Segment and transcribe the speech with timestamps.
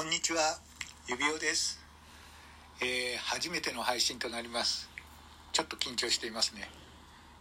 [0.00, 0.38] こんにちは、
[1.08, 1.78] 指輪です、
[2.80, 4.88] えー初めての配信となります。
[5.52, 6.70] ちょっと緊張していますね。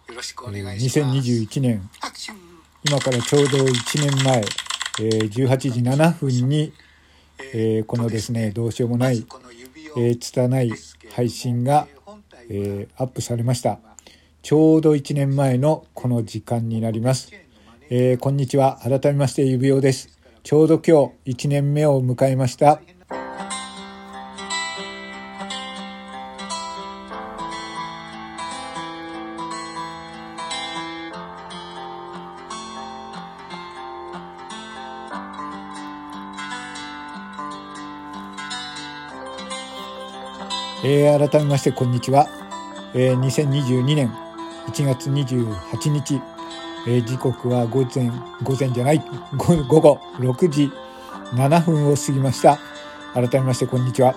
[0.09, 0.99] よろしくお願いします。
[0.99, 1.89] 2021年。
[2.85, 6.73] 今からちょうど1年前、えー18時7分に、
[7.53, 9.26] えーこのですねどうしようもない、
[9.95, 10.73] えー拙い
[11.16, 11.88] 配信が、
[12.49, 13.80] えーアップされました。
[14.41, 17.31] ちょうど1年前のこの時間になります、
[17.89, 18.81] えーこんにちは。
[18.84, 22.81] 改めまして指輪ですちょうど今日1年目を迎えました。
[40.81, 42.27] えー改めましてこんにちは、
[42.95, 44.11] えー2022年
[44.67, 46.21] 1月28日、
[46.88, 48.09] えー時刻は午前
[48.43, 49.03] 午前じゃない
[49.35, 50.72] 午午後6時
[51.33, 52.58] 7分を過ぎました。
[53.13, 54.16] 改めましてこんにちは、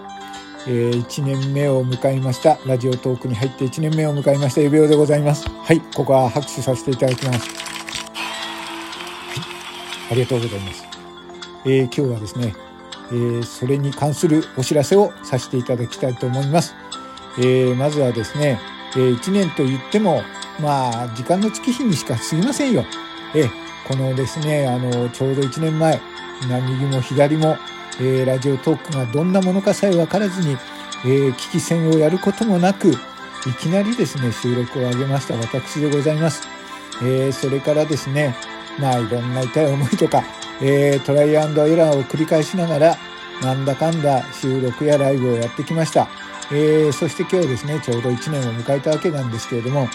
[0.67, 2.59] え1年目を迎えました。
[2.67, 4.61] ラジオトークに入って1年目を迎えました。
[4.61, 5.49] 指輪でございます。
[5.49, 7.49] はいここは拍手させていただきます。
[7.49, 7.55] は
[10.11, 10.85] いありがとうございます、
[11.65, 12.55] えー今日はですね
[13.11, 16.75] えーそれに関するお知らせをさせていただきたいと思います。
[17.39, 18.59] えーまずはですね、
[18.95, 20.23] え1年と言っても、
[20.61, 22.85] まあ、時間の月日にしか過ぎませんよ。
[23.35, 23.49] え
[23.89, 26.01] このですね、あの、ちょうど1年前、
[26.69, 27.57] 右も左も、
[28.01, 30.57] えーラジオトークがどんなものかさえ分からずに、
[31.05, 32.95] えー聞き戦をやることもなく、い
[33.61, 36.47] きなりですね、収録を上げました私でございます。
[37.03, 38.35] えーそれからですね、
[38.79, 40.23] まあ、いろんな痛い思いとか、
[40.61, 42.97] えートライアンドエラーを繰り返しながら、
[43.43, 46.09] なんだかんだ収録やライブをやってきました。
[46.51, 49.89] えーそして今日ですね、ちょうど1年を迎えたわけなんですけれども、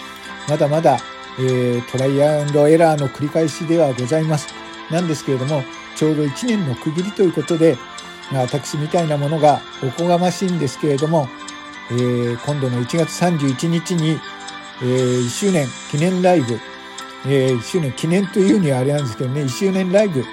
[0.48, 0.98] まだまだ、
[1.38, 4.48] えートライアンドエラーの繰り返しではございます。
[4.90, 5.62] なんですけれども、
[5.94, 7.76] ちょうど1年の区切りということで、
[8.32, 11.28] ま私みたいなものがおこがましいんですけれども、
[11.90, 14.18] えー今度の1月31日に、
[14.82, 16.58] えー1周年記念ライブ、
[17.26, 20.24] えー1周年記念というにはあれなんですけどね、1周年ライブ、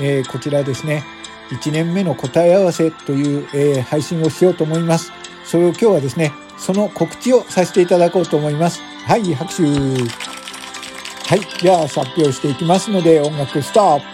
[0.00, 1.02] えーこちらですね、
[1.50, 5.12] 1年目の答え合わせという、えー配信をしようと思います。
[5.44, 6.32] それを今日はですね、
[6.64, 8.80] その告知をさせていただこうと思います。
[8.80, 9.62] はい、拍手。
[9.64, 14.04] はい、じゃあ発表していきますので、音楽ストップ。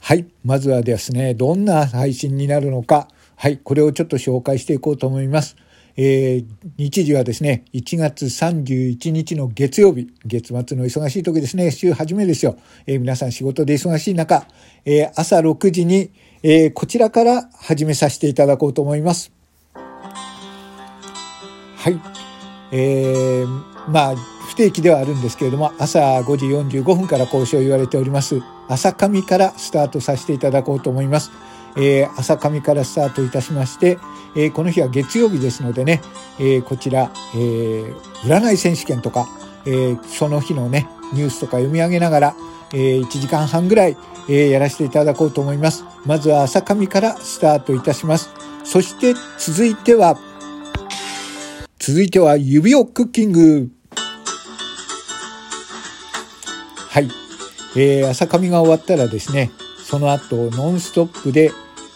[0.00, 5.56] はい、まずはですね、どんな配信になるのか、はい、これをちょっと紹介していこうと思います。
[5.98, 6.46] えー
[6.78, 12.56] 日時はですね、1月31日の月曜日、月末の忙しい時ですね、週初めですよ。
[12.86, 14.46] えー皆さん仕事で忙しい中、
[14.86, 16.10] えー朝6時に、
[16.42, 19.34] えーこちらから始めさせていただこうと思います。
[21.84, 22.00] はい。
[22.72, 26.46] えーまあ、不定期ではあるんですけれども、朝5時
[26.78, 31.30] 45分から講師を言われております、朝上からスタートさせていただこうと思います。
[31.76, 33.98] えー朝上からスタートいたしまして、
[34.34, 36.00] えーこの日は月曜日ですのでね、
[36.38, 39.28] えーこちら、えー占い選手権とか、
[39.66, 42.36] えーその日のね、ニュースとか読み上げながら、
[42.72, 43.98] えー1時間半ぐらい、
[44.30, 45.84] えーやらせていただこうと思います。
[46.06, 48.30] まずは朝上からスタートいたします。
[48.64, 50.16] そして続いては、
[51.86, 53.68] 続いては指をクッキング。
[56.88, 57.10] はい。
[57.76, 59.50] えー、朝髪が終わったらですね、
[59.84, 61.52] その後、ノンストップで、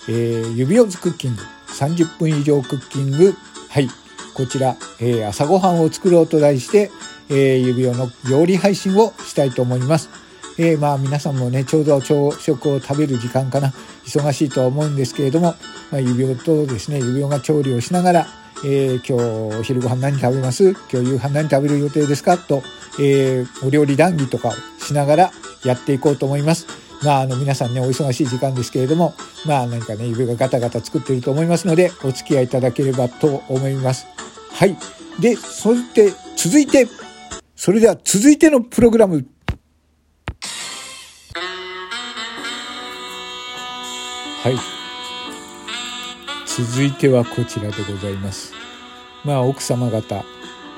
[0.07, 1.43] えー、指をズクッキング。
[1.69, 3.33] 30分以上クッキング。
[3.71, 3.89] はい。
[4.35, 6.91] こちら、えー朝ごはんを作ろうと題して、
[7.31, 10.11] えー指輪の料理配信をしたいと思います。
[10.59, 13.73] えーまあ皆さんもね、ちょうど朝食を食べる時間かな。
[14.05, 15.55] 忙しいとは思うんですけれども、
[15.91, 18.27] まあ、指輪とですね、指輪が調理をしながら、
[18.65, 20.73] えー今日お昼ご飯何食べます？
[20.93, 22.37] 今日夕飯何食べる予定ですか？
[22.39, 22.63] と、
[22.99, 24.53] えーお料理談義とかを
[24.83, 25.31] しながら
[25.65, 26.67] やっていこうと思います。
[27.03, 29.15] まあ、あの皆さんね、お忙しい時間ですけれども、
[29.47, 34.07] まあ何かね、指がガタガタ作っていると思いますので、お付き合いいただければと思います。
[34.51, 34.77] はい。
[35.21, 36.89] で、そして続いて、
[37.55, 39.27] それでは続いてのプログラム。
[44.43, 44.78] はい。
[46.59, 48.53] 続いてはこちらでございます。
[49.25, 50.25] まあ奥様方、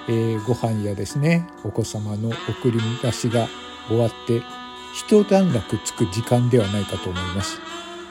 [0.09, 3.49] えーご飯やですね、お子様の送り出しが
[3.89, 4.43] 終わって、
[4.93, 7.63] 一段落つく時間ではないかと思います。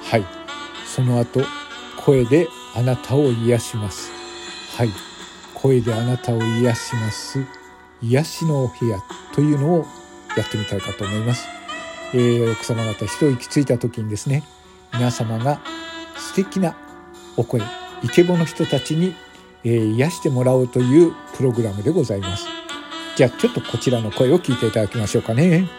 [0.02, 0.26] はい。
[0.84, 1.42] その後、
[2.04, 4.12] 声であなたを癒します。
[4.76, 4.90] はい。
[5.54, 7.46] 声であなたを癒します。
[8.02, 8.98] 癒しのお部屋
[9.36, 9.86] というのを
[10.36, 11.46] やってみたいかと思います。
[12.16, 14.44] えー奥様方一息ついた時にですね、
[14.92, 15.62] 皆様が
[16.18, 16.76] 素敵な
[17.40, 17.62] お声、
[18.04, 19.16] イケボの人たちに、
[19.64, 22.46] えー癒してもらおうというプログラムでございます。
[23.16, 25.70] じゃあちょっとこちらの声を聞いていただきましょうかね。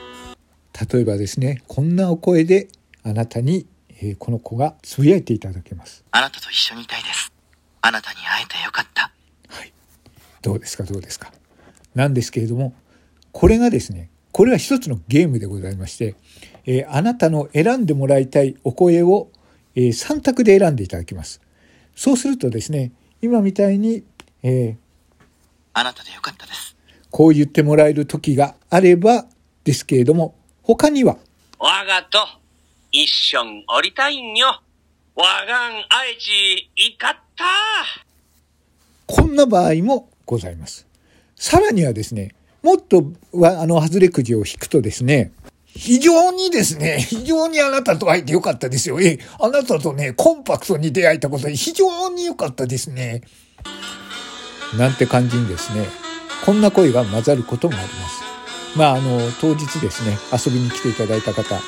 [0.91, 2.69] 例えばですね、こんなお声で
[3.03, 6.03] あなたに、ええー、この子がつぶやいていただけます。
[6.13, 7.31] あなたと一緒にいたいです。
[7.83, 9.13] あなたに会えてよかった。
[9.49, 9.71] はい。
[10.41, 10.85] どうですか？
[10.85, 11.31] どうですか？
[11.95, 12.73] なんですけれども、
[13.33, 16.15] これがですね、これは一つのゲームでございまして、
[16.65, 19.29] えーあなたの選んでもらいたいお声を、
[19.75, 21.43] え3択で選んでいただきます。
[22.01, 24.03] そうするとですね、今みたいに、
[24.43, 24.77] えー
[25.75, 26.75] あなたでよかったです。
[27.11, 29.27] こう言ってもらえる時があれば
[29.65, 31.19] ですけれども、他には、
[31.59, 32.19] 我がと
[32.91, 34.63] 一緒におりたいんよ。
[35.15, 37.45] 我がん愛知いかった。
[39.07, 40.87] こんな場合もございます。
[41.37, 45.33] さらにはですね、もっとは、あの、外れくじを引くとですね、
[45.81, 49.01] 非常にですね、 非常にあなたと会えてよかったですよ。
[49.01, 53.23] え、あなたとね、コンパクトに出会えたことで非常に良かったですね。
[54.77, 55.87] なんて感じにですね、
[56.45, 58.21] こんな声が混ざることもあります。
[58.77, 61.59] まあ、あの、当日ですね、遊びに来ていただいた方、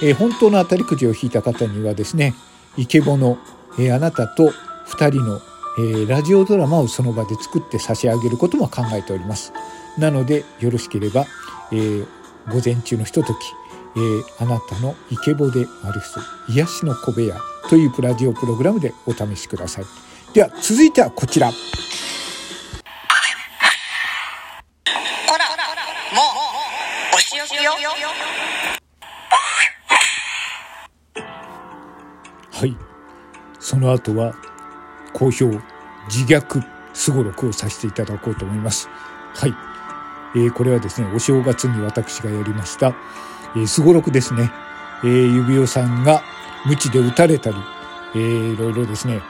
[0.00, 2.34] え本当の当たりくじを引いた方にはですね、
[2.78, 3.36] イケボの、
[3.78, 4.50] えあなたと
[4.88, 5.42] 2人の、
[5.78, 9.52] えラジオドラマをその場で作って差し上げることも考えております。
[9.98, 11.26] なので、よろしければ、
[11.70, 12.06] えー
[12.48, 13.36] 午前中のひととき、
[13.98, 16.20] えーあなたのイケボである人、
[16.52, 17.36] 癒しの小部屋
[17.68, 19.84] というプラジオプログラムでお試しください。
[20.32, 21.50] では、続いてはこちら。
[32.52, 32.76] はい。
[33.58, 34.34] その後は、
[35.12, 35.46] 好評、
[36.08, 36.62] 自虐、
[36.94, 38.88] すごろくをさせていただこうと思います。
[39.34, 39.54] はい。
[40.36, 42.94] えーこれはですね、お正月に私がやりました、
[43.66, 44.50] すごろくですね。
[45.02, 46.22] えー指輪さんが
[46.66, 47.56] 無知で撃たれたり、
[48.14, 49.20] えーいろいろですね、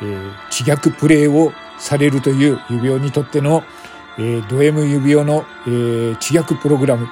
[0.00, 3.62] えー自虐プレイをされるという指輪にとっての、
[4.18, 7.08] えード M 指輪の、えー自虐プログラム、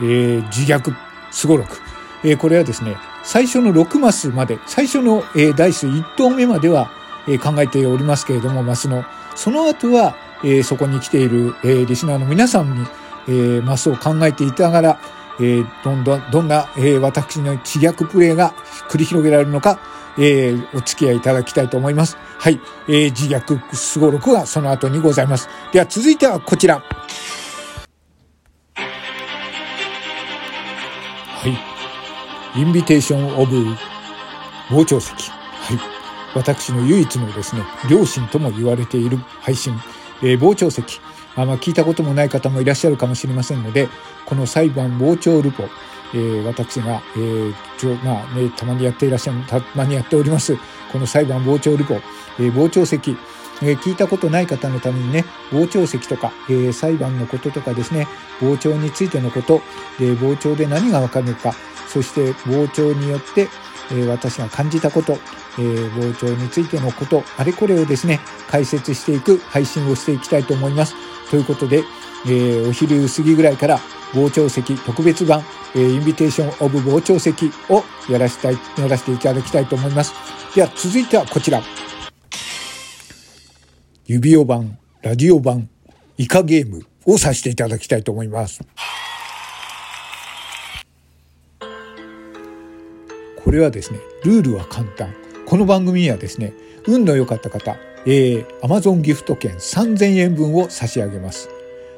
[0.00, 0.94] えー自虐
[1.30, 1.80] すごろく。
[2.24, 6.90] えーこれはですね、最初の6マスまで、最初の、えーダイス1投目までは、
[7.26, 9.04] えー考えておりますけれども、マスの。
[9.34, 12.86] その後は、えーそこに来ている、えーリスナーの皆さんに、
[13.28, 15.00] えーマスを考えていたがら、
[15.40, 18.52] えーどんどん、どんな、えー私の自虐プレイが
[18.90, 19.80] 繰り広げられるのか、
[20.18, 22.16] えーお付き合いいただきたいと思います。
[22.38, 22.60] はい。
[22.88, 25.48] えー自虐すごろくはその後にございます。
[25.72, 26.82] では続いてはこちら。
[31.42, 32.60] はい。
[32.60, 33.64] インビテーション・オブ・
[34.68, 35.30] 傍聴席。
[35.30, 35.78] はい。
[36.34, 39.74] 私の唯一のですね、両親とも言われている配信、
[40.22, 41.00] えー傍聴席。
[41.42, 43.88] あま、聞いたこともない方もいらっしゃるかもしれませんので、
[44.26, 45.64] この裁判傍聴ルポ、
[46.12, 50.56] えー私が、えーちょまあね、たまにやっていらっしゃる、たまにやっております、
[50.92, 51.94] この裁判傍聴ルポ、
[52.38, 53.16] えー傍聴席、
[53.62, 58.08] えー聞いたことない方のためにね、傍聴席とか、えー裁判のこととかですね、
[58.40, 59.60] 傍聴についてのこと、
[59.98, 61.54] で傍聴で何がわかるのか、
[61.88, 63.48] そして傍聴によって、
[63.92, 65.12] えー私が感じたこと、
[65.58, 68.20] えー傍聴についてのこと、あれこれをですね、
[68.50, 70.94] 解説していく配信をしていきたいと思います。
[71.30, 71.84] ということで、
[72.26, 73.78] えーお昼過ぎぐらいから
[74.12, 75.42] 傍聴席特別版、
[75.74, 80.12] えーインビテーションオブ傍聴席をやらしたい、やらせていただきたいと思います。
[80.54, 81.62] では続いてはこちら。
[84.06, 85.68] 指輪版、ラジオ版、
[86.18, 88.60] イカゲームをさせていただきたいと思います。
[93.44, 95.14] これはですね、ルールは簡単。
[95.46, 96.52] この番組にはですね、
[96.86, 101.48] 運の良かった方、えー、Amazon ギフト券3000円分を差し上げます。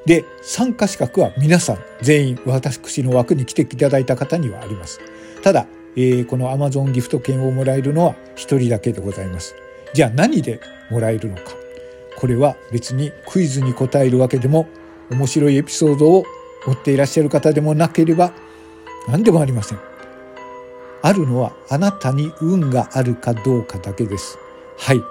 [0.06, 5.00] で、参加資格は皆さん、全員、私の枠に来ていただいた方にはあります。
[5.42, 9.54] ただ、えーこの Amazon ギフト券をもらえるのは一人だけでございます。
[9.92, 10.60] じゃあ何で
[10.90, 11.42] もらえるのか。
[12.16, 14.66] これは別にクイズに答えるわけでも、
[15.10, 16.24] 面白いエピソードを
[16.66, 18.32] 持っていらっしゃる方でもなければ、
[19.08, 19.78] 何でもありません。
[21.02, 24.38] あるのはあなたに運があるかどうかだけです。
[24.82, 25.04] はい。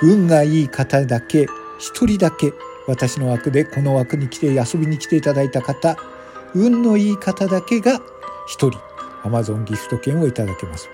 [0.00, 1.48] 運がいい方だけ、
[1.80, 2.52] 一人だけ、
[2.86, 5.96] 私の枠でこの枠に来て遊びに来ていただいた方、
[6.54, 8.00] 運のいい方だけが
[8.46, 8.78] 一人、
[9.24, 10.88] Amazon ギフト券をいただけます。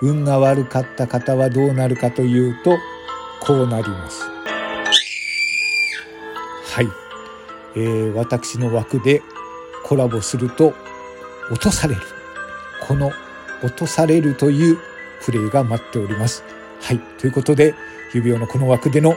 [0.00, 2.78] 運が悪かった方はどうなるかというと、
[3.40, 4.22] こうなります。
[6.72, 6.88] はい。
[7.74, 9.22] えー私の枠で
[9.82, 10.72] コラボすると
[11.50, 12.00] 落とされる。
[12.86, 13.10] この
[13.60, 14.78] 落とされるという
[15.24, 16.44] プレイが待っております。
[16.86, 17.00] はい。
[17.18, 17.74] ということで、
[18.14, 19.16] 指輪のこの枠での、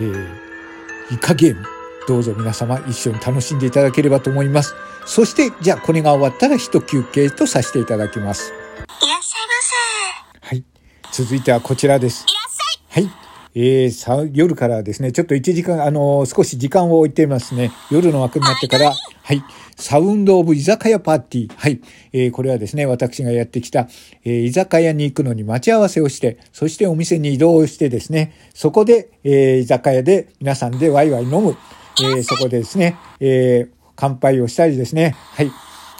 [0.00, 1.64] えー、イカゲーム、
[2.08, 4.74] どうぞ皆様一緒に楽しんでいただければと思います。
[5.06, 8.52] そして、じゃあこれが終わったら一休憩とさせていただきます。
[9.00, 10.48] いらっしゃいませ。
[10.48, 10.64] はい。
[11.12, 12.24] 続いてはこちらです。
[12.28, 13.04] いらっしゃい。
[13.04, 13.23] はい。
[13.56, 17.70] えー、さ、夜からですね、ちょっと1時間、あのー、少し時間を置いてますね。
[17.88, 19.44] 夜の枠になってから、はい。
[19.76, 21.54] サウンドオブ居酒屋パーティー。
[21.56, 21.80] はい。
[22.12, 23.88] えー、これはですね、私がやってきた、
[24.24, 31.56] えー、居酒屋に行くのに待ち合わせをして、そしてお店に移動してですね、そこで、えー、居酒屋で皆さんでワイワイ飲む。
[32.00, 35.50] えー、そこでですね、えー、乾杯をしたりですね、はい。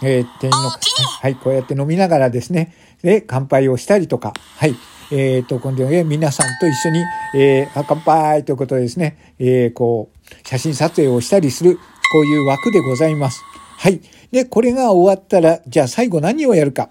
[0.03, 4.75] えー、店員の、はい、こうやって飲みながらですね、で、乾杯をしたりとか、はい。
[5.17, 7.05] えっ、ー、と、今度ね、皆さんと一緒に、
[7.37, 13.41] えー、乾杯ということでですね、えー、こう、写真撮影をしたりする、こういう枠でございます。
[13.79, 14.01] はい。
[14.33, 16.91] で、これが終わったら、じゃあ最後何をやるか。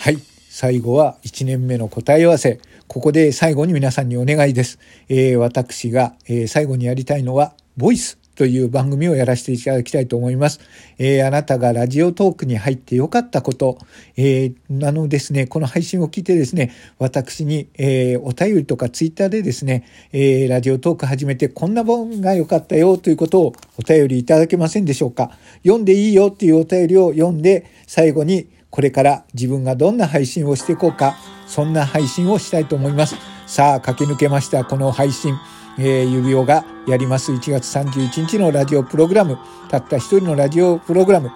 [0.00, 0.18] はい。
[0.50, 2.60] 最後は1年目の答え合わせ。
[2.88, 4.78] ここで最後に皆さんにお願いです。
[5.08, 8.18] えー、私が、えー、最後にやりたいのは、ボイス。
[8.34, 10.60] という番組をやらせていただきたいと思います。
[10.98, 13.78] えー、あなたがラジオトークに入ってよかったこと、
[14.16, 25.30] えー、あのですね、この配信を聞いてですね、私に、えー、お便りとかツイッターでですね、えー、ラジオトーク始めてこんな本が良かったよということをお便りいただけませんでしょうか。
[25.62, 33.14] 読んでいいよっていうお便りを読んで、最後にこれから自分がどんな配信をしていこうか、そんな配信をしたいと思います。
[33.46, 35.34] さあ、駆け抜けました、この配信。
[35.78, 39.38] えー、指輪がやります1月31日のラジオプログラム、
[39.68, 41.30] たった一人のラジオプログラム、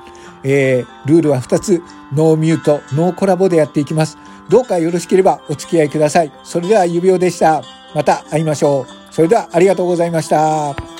[0.44, 4.18] えー、ルールは2つ、ノーミュート、ノーコラボでやっていきます。
[4.48, 6.32] どうかよろしければお付き合いください。
[6.42, 7.62] それでは指輪でした。
[7.94, 9.14] また会いましょう。
[9.14, 10.97] それではありがとうございました。